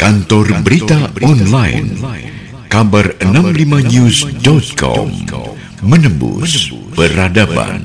Kantor 0.00 0.64
Berita 0.64 1.12
Online 1.20 1.92
Kabar 2.72 3.20
65news.com 3.20 5.12
Menembus 5.84 6.72
Peradaban. 6.96 7.84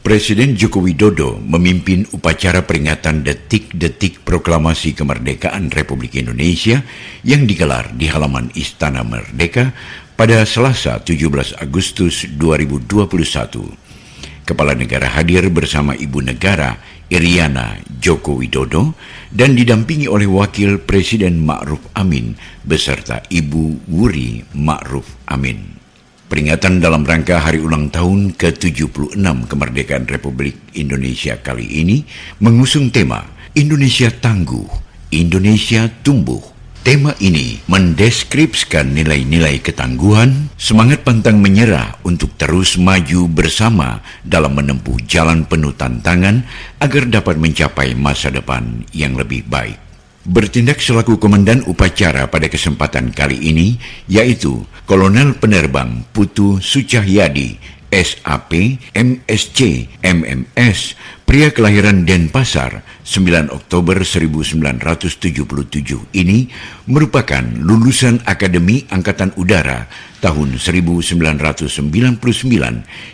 Presiden 0.00 0.56
Joko 0.56 0.80
Widodo 0.80 1.36
memimpin 1.36 2.08
upacara 2.16 2.64
peringatan 2.64 3.20
detik-detik 3.20 4.24
proklamasi 4.24 4.96
kemerdekaan 4.96 5.68
Republik 5.68 6.16
Indonesia 6.16 6.80
yang 7.20 7.44
digelar 7.44 7.92
di 7.92 8.08
halaman 8.08 8.48
Istana 8.56 9.04
Merdeka 9.04 9.76
pada 10.16 10.48
Selasa 10.48 10.96
17 10.96 11.60
Agustus 11.60 12.24
2021. 12.24 12.88
Kepala 14.48 14.72
negara 14.72 15.12
hadir 15.12 15.44
bersama 15.52 15.92
Ibu 15.92 16.24
Negara 16.24 16.80
Iriana 17.12 17.76
Joko 18.00 18.40
Widodo 18.40 18.96
dan 19.28 19.52
didampingi 19.52 20.08
oleh 20.08 20.24
Wakil 20.24 20.80
Presiden 20.80 21.44
Ma'ruf 21.44 21.84
Amin 21.92 22.32
beserta 22.64 23.20
Ibu 23.28 23.84
Wuri 23.92 24.40
Ma'ruf 24.56 25.20
Amin. 25.28 25.76
Peringatan 26.32 26.80
dalam 26.80 27.04
rangka 27.04 27.44
hari 27.44 27.60
ulang 27.60 27.92
tahun 27.92 28.32
ke-76 28.40 29.20
kemerdekaan 29.20 30.08
Republik 30.08 30.56
Indonesia 30.72 31.36
kali 31.36 31.84
ini 31.84 32.00
mengusung 32.40 32.88
tema 32.88 33.20
Indonesia 33.52 34.08
Tangguh, 34.08 34.64
Indonesia 35.12 35.92
Tumbuh, 36.00 36.51
Tema 36.82 37.14
ini 37.22 37.62
mendeskripsikan 37.70 38.90
nilai-nilai 38.90 39.62
ketangguhan, 39.62 40.50
semangat 40.58 41.06
pantang 41.06 41.38
menyerah 41.38 41.94
untuk 42.02 42.34
terus 42.34 42.74
maju 42.74 43.30
bersama 43.30 44.02
dalam 44.26 44.58
menempuh 44.58 44.98
jalan 45.06 45.46
penuh 45.46 45.70
tantangan 45.78 46.42
agar 46.82 47.06
dapat 47.06 47.38
mencapai 47.38 47.94
masa 47.94 48.34
depan 48.34 48.82
yang 48.90 49.14
lebih 49.14 49.46
baik. 49.46 49.78
Bertindak 50.26 50.82
selaku 50.82 51.22
komandan 51.22 51.62
upacara 51.70 52.26
pada 52.26 52.50
kesempatan 52.50 53.14
kali 53.14 53.38
ini, 53.38 53.78
yaitu 54.10 54.66
Kolonel 54.82 55.38
Penerbang 55.38 56.02
Putu 56.10 56.58
Sucahyadi, 56.58 57.62
SAP, 57.92 58.80
MSC, 58.96 59.84
MMS, 60.00 60.96
pria 61.28 61.52
kelahiran 61.52 62.08
Denpasar 62.08 62.80
9 63.04 63.52
Oktober 63.52 64.00
1977 64.00 65.20
ini 66.16 66.48
merupakan 66.88 67.44
lulusan 67.44 68.24
Akademi 68.24 68.88
Angkatan 68.88 69.36
Udara 69.36 69.92
tahun 70.24 70.56
1999 70.56 71.84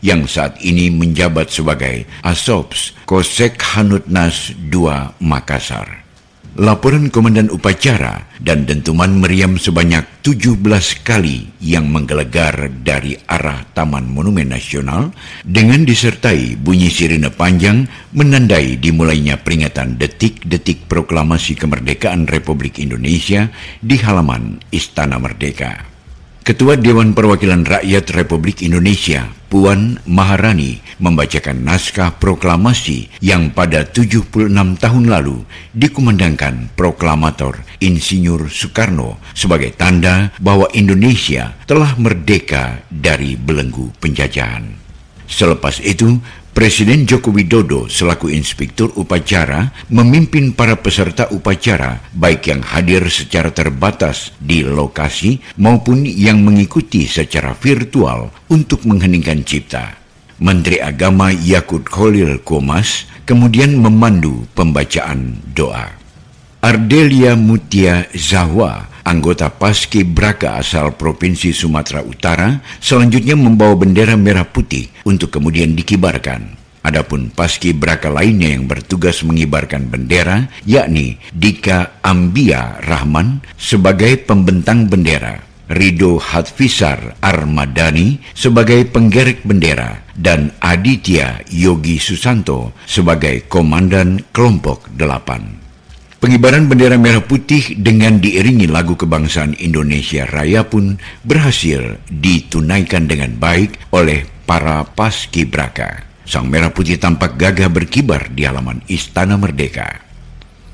yang 0.00 0.24
saat 0.24 0.56
ini 0.64 0.88
menjabat 0.88 1.52
sebagai 1.52 2.08
Asops 2.24 2.96
Kosek 3.04 3.60
Hanutnas 3.60 4.56
II 4.56 4.88
Makassar. 5.20 6.01
Laporan 6.52 7.08
Komandan 7.08 7.48
Upacara 7.48 8.28
dan 8.36 8.68
dentuman 8.68 9.08
meriam 9.08 9.56
sebanyak 9.56 10.04
17 10.20 10.60
kali 11.00 11.48
yang 11.64 11.88
menggelegar 11.88 12.68
dari 12.84 13.16
arah 13.24 13.64
Taman 13.72 14.04
Monumen 14.04 14.52
Nasional 14.52 15.16
dengan 15.48 15.88
disertai 15.88 16.60
bunyi 16.60 16.92
sirine 16.92 17.32
panjang 17.32 17.88
menandai 18.12 18.76
dimulainya 18.76 19.40
peringatan 19.40 19.96
detik-detik 19.96 20.84
proklamasi 20.92 21.56
kemerdekaan 21.56 22.28
Republik 22.28 22.76
Indonesia 22.84 23.48
di 23.80 23.96
halaman 23.96 24.60
Istana 24.68 25.16
Merdeka. 25.16 25.91
Ketua 26.42 26.74
Dewan 26.74 27.14
Perwakilan 27.14 27.62
Rakyat 27.62 28.18
Republik 28.18 28.66
Indonesia, 28.66 29.30
Puan 29.46 30.02
Maharani, 30.10 30.82
membacakan 30.98 31.62
naskah 31.62 32.18
proklamasi 32.18 33.06
yang 33.22 33.54
pada 33.54 33.86
76 33.86 34.50
tahun 34.74 35.04
lalu 35.06 35.46
dikumandangkan 35.70 36.74
proklamator 36.74 37.62
Insinyur 37.78 38.50
Soekarno 38.50 39.22
sebagai 39.38 39.70
tanda 39.78 40.34
bahwa 40.42 40.66
Indonesia 40.74 41.54
telah 41.62 41.94
merdeka 41.94 42.82
dari 42.90 43.38
belenggu 43.38 43.94
penjajahan. 44.02 44.81
Selepas 45.32 45.80
itu, 45.80 46.20
Presiden 46.52 47.08
Joko 47.08 47.32
Widodo 47.32 47.88
selaku 47.88 48.28
inspektur 48.28 48.92
upacara 49.00 49.72
memimpin 49.88 50.52
para 50.52 50.76
peserta 50.76 51.24
upacara 51.32 52.04
baik 52.12 52.52
yang 52.52 52.60
hadir 52.60 53.08
secara 53.08 53.48
terbatas 53.48 54.36
di 54.36 54.60
lokasi 54.60 55.40
maupun 55.56 56.04
yang 56.04 56.44
mengikuti 56.44 57.08
secara 57.08 57.56
virtual 57.56 58.28
untuk 58.52 58.84
mengheningkan 58.84 59.40
cipta. 59.48 59.96
Menteri 60.44 60.76
Agama 60.84 61.32
Yakut 61.32 61.88
Khalil 61.88 62.44
Komas 62.44 63.08
kemudian 63.24 63.72
memandu 63.80 64.44
pembacaan 64.52 65.40
doa. 65.56 65.88
Ardelia 66.60 67.32
Mutia 67.32 68.12
Zahwa 68.12 68.92
anggota 69.02 69.50
Paski 69.50 70.06
Braka 70.06 70.62
asal 70.62 70.94
Provinsi 70.94 71.50
Sumatera 71.50 72.04
Utara, 72.06 72.62
selanjutnya 72.78 73.34
membawa 73.34 73.74
bendera 73.74 74.14
merah 74.14 74.46
putih 74.46 74.91
untuk 75.06 75.34
kemudian 75.34 75.74
dikibarkan. 75.74 76.62
Adapun 76.82 77.30
paski 77.30 77.70
braka 77.70 78.10
lainnya 78.10 78.58
yang 78.58 78.66
bertugas 78.66 79.22
mengibarkan 79.22 79.86
bendera, 79.86 80.50
yakni 80.66 81.14
Dika 81.30 82.02
Ambia 82.02 82.82
Rahman 82.82 83.38
sebagai 83.54 84.18
pembentang 84.18 84.90
bendera, 84.90 85.38
Rido 85.70 86.18
Hatfisar 86.18 87.22
Armadani 87.22 88.18
sebagai 88.34 88.82
penggerek 88.90 89.46
bendera, 89.46 90.02
dan 90.18 90.50
Aditya 90.58 91.46
Yogi 91.54 92.02
Susanto 92.02 92.74
sebagai 92.82 93.46
komandan 93.46 94.18
kelompok 94.34 94.90
delapan. 94.98 95.62
Pengibaran 96.22 96.70
bendera 96.70 96.94
merah 96.94 97.18
putih 97.18 97.74
dengan 97.82 98.22
diiringi 98.22 98.70
lagu 98.70 98.94
kebangsaan 98.94 99.58
Indonesia 99.58 100.22
Raya 100.22 100.62
pun 100.62 100.94
berhasil 101.26 101.98
ditunaikan 102.14 103.10
dengan 103.10 103.34
baik 103.42 103.90
oleh 103.90 104.31
para 104.46 104.84
paskibraka. 104.84 106.06
Sang 106.22 106.46
merah 106.46 106.70
putih 106.70 107.02
tampak 107.02 107.34
gagah 107.34 107.66
berkibar 107.66 108.30
di 108.30 108.46
halaman 108.46 108.78
Istana 108.86 109.34
Merdeka. 109.34 110.12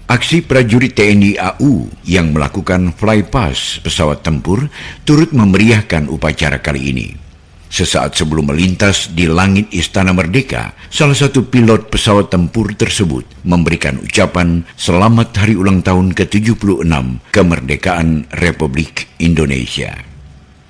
Aksi 0.09 0.41
prajurit 0.41 0.97
TNI 0.97 1.37
AU 1.37 1.85
yang 2.09 2.33
melakukan 2.33 2.97
flypass 2.97 3.85
pesawat 3.85 4.25
tempur 4.25 4.73
turut 5.05 5.37
memeriahkan 5.37 6.09
upacara 6.09 6.65
kali 6.65 6.81
ini. 6.93 7.09
Sesaat 7.69 8.17
sebelum 8.17 8.49
melintas 8.49 9.13
di 9.13 9.29
langit 9.29 9.69
Istana 9.69 10.17
Merdeka, 10.17 10.73
salah 10.89 11.13
satu 11.13 11.45
pilot 11.45 11.93
pesawat 11.93 12.33
tempur 12.33 12.73
tersebut 12.73 13.29
memberikan 13.45 14.01
ucapan 14.01 14.65
selamat 14.81 15.37
hari 15.37 15.53
ulang 15.53 15.85
tahun 15.85 16.17
ke-76 16.17 16.89
kemerdekaan 17.29 18.25
Republik 18.33 19.13
Indonesia. 19.21 20.08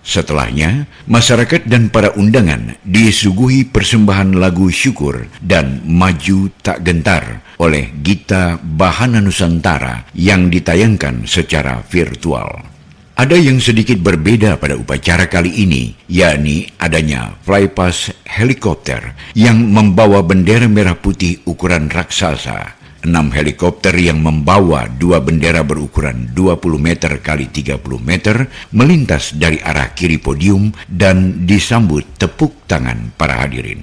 Setelahnya, 0.06 0.88
masyarakat 1.04 1.68
dan 1.68 1.92
para 1.92 2.14
undangan 2.16 2.80
disuguhi 2.86 3.68
persembahan 3.68 4.40
lagu 4.40 4.72
syukur 4.72 5.28
dan 5.44 5.84
maju 5.84 6.48
tak 6.64 6.80
gentar 6.86 7.44
oleh 7.60 7.92
Gita 8.00 8.56
Bahana 8.62 9.20
Nusantara 9.20 10.06
yang 10.14 10.48
ditayangkan 10.48 11.26
secara 11.28 11.84
virtual. 11.92 12.78
Ada 13.18 13.34
yang 13.34 13.58
sedikit 13.58 13.98
berbeda 13.98 14.62
pada 14.62 14.78
upacara 14.78 15.26
kali 15.26 15.66
ini, 15.66 15.90
yakni 16.06 16.70
adanya 16.78 17.34
flypass 17.42 18.14
helikopter 18.22 19.10
yang 19.34 19.58
membawa 19.58 20.22
bendera 20.22 20.70
merah 20.70 20.94
putih 20.94 21.42
ukuran 21.42 21.90
raksasa. 21.90 22.77
Enam 23.08 23.32
helikopter 23.32 23.96
yang 23.96 24.20
membawa 24.20 24.84
dua 24.84 25.24
bendera 25.24 25.64
berukuran 25.64 26.28
20 26.36 26.60
meter 26.76 27.24
kali 27.24 27.48
30 27.48 27.80
meter 28.04 28.52
melintas 28.76 29.32
dari 29.32 29.56
arah 29.64 29.96
kiri 29.96 30.20
podium 30.20 30.68
dan 30.84 31.48
disambut 31.48 32.04
tepuk 32.20 32.68
tangan 32.68 33.16
para 33.16 33.40
hadirin. 33.40 33.80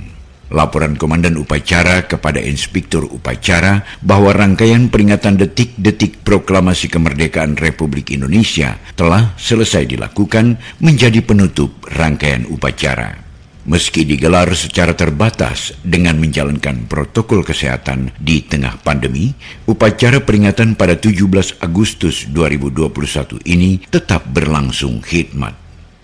Laporan 0.54 0.94
Komandan 0.94 1.42
Upacara 1.42 2.06
kepada 2.06 2.38
Inspektur 2.38 3.10
Upacara 3.10 3.82
bahwa 4.06 4.30
rangkaian 4.30 4.94
peringatan 4.94 5.42
detik-detik 5.42 6.22
proklamasi 6.22 6.86
kemerdekaan 6.86 7.58
Republik 7.58 8.14
Indonesia 8.14 8.78
telah 8.94 9.34
selesai 9.42 9.90
dilakukan 9.90 10.62
menjadi 10.86 11.26
penutup 11.26 11.82
rangkaian 11.90 12.46
upacara. 12.46 13.25
Meski 13.66 14.06
digelar 14.06 14.54
secara 14.54 14.94
terbatas 14.94 15.74
dengan 15.82 16.22
menjalankan 16.22 16.86
protokol 16.86 17.42
kesehatan 17.42 18.14
di 18.22 18.46
tengah 18.46 18.78
pandemi, 18.86 19.34
upacara 19.66 20.22
peringatan 20.22 20.78
pada 20.78 20.94
17 20.94 21.66
Agustus 21.66 22.30
2021 22.30 23.42
ini 23.50 23.82
tetap 23.90 24.22
berlangsung 24.30 25.02
khidmat. 25.02 25.58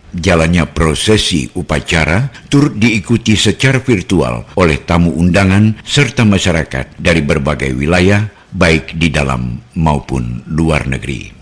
Jalannya 0.10 0.74
prosesi 0.74 1.54
upacara 1.54 2.34
turut 2.50 2.74
diikuti 2.82 3.38
secara 3.38 3.78
virtual 3.78 4.58
oleh 4.58 4.82
tamu 4.82 5.14
undangan 5.14 5.86
serta 5.86 6.26
masyarakat 6.26 6.98
dari 6.98 7.22
berbagai 7.22 7.78
wilayah, 7.78 8.26
baik 8.58 8.98
di 8.98 9.14
dalam 9.14 9.62
maupun 9.78 10.50
luar 10.50 10.90
negeri. 10.90 11.41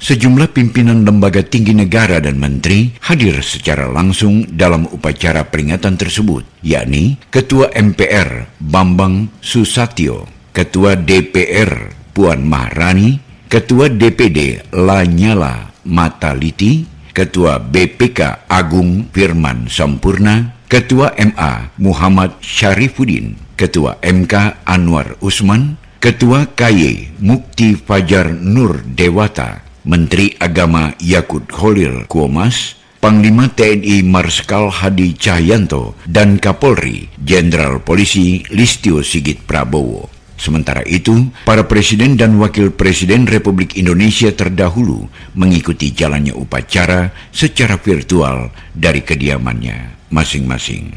Sejumlah 0.00 0.56
pimpinan 0.56 1.04
lembaga 1.04 1.44
tinggi 1.44 1.76
negara 1.76 2.24
dan 2.24 2.40
menteri 2.40 2.88
hadir 3.04 3.44
secara 3.44 3.84
langsung 3.84 4.48
dalam 4.48 4.88
upacara 4.88 5.44
peringatan 5.44 6.00
tersebut, 6.00 6.40
yakni 6.64 7.20
Ketua 7.28 7.68
MPR 7.68 8.48
Bambang 8.56 9.28
Susatyo, 9.44 10.24
Ketua 10.56 10.96
DPR 10.96 11.92
Puan 12.16 12.48
Maharani, 12.48 13.20
Ketua 13.44 13.92
DPD 13.92 14.72
Lanyala 14.72 15.68
Mataliti, 15.84 16.88
Ketua 17.12 17.60
BPK 17.60 18.48
Agung 18.48 19.12
Firman 19.12 19.68
Sampurna, 19.68 20.64
Ketua 20.64 21.12
MA 21.12 21.76
Muhammad 21.76 22.40
Syarifuddin, 22.40 23.36
Ketua 23.52 24.00
MK 24.00 24.64
Anwar 24.64 25.20
Usman, 25.20 25.76
Ketua 26.00 26.48
KY 26.56 27.20
Mukti 27.20 27.76
Fajar 27.76 28.32
Nur 28.32 28.80
Dewata, 28.80 29.69
Menteri 29.84 30.36
Agama 30.36 30.92
Yakut 31.00 31.48
Kholil 31.48 32.04
Kuomas, 32.04 32.76
Panglima 33.00 33.48
TNI 33.48 34.04
Marskal 34.04 34.68
Hadi 34.68 35.16
Cahyanto, 35.16 35.96
dan 36.04 36.36
Kapolri 36.36 37.08
Jenderal 37.16 37.80
Polisi 37.80 38.44
Listio 38.52 39.00
Sigit 39.00 39.40
Prabowo. 39.48 40.20
Sementara 40.40 40.80
itu, 40.88 41.28
para 41.44 41.68
presiden 41.68 42.16
dan 42.16 42.40
wakil 42.40 42.72
presiden 42.72 43.28
Republik 43.28 43.76
Indonesia 43.76 44.32
terdahulu 44.32 45.04
mengikuti 45.36 45.92
jalannya 45.92 46.32
upacara 46.32 47.12
secara 47.28 47.76
virtual 47.76 48.48
dari 48.72 49.04
kediamannya 49.04 50.08
masing-masing. 50.08 50.96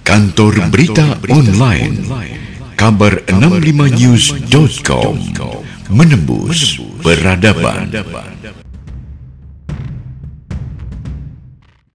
Kantor 0.00 0.72
berita 0.72 1.20
online 1.28 2.08
kabar65news.com 2.80 5.69
menembus 5.90 6.78
peradaban. 7.02 7.90